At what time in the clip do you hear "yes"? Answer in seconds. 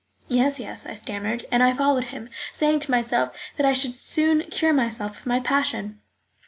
0.29-0.59, 0.59-0.87